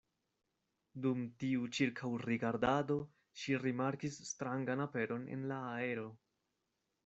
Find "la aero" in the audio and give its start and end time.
5.55-6.11